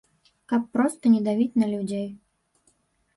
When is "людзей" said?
1.73-2.09